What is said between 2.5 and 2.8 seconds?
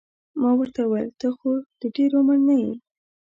یې.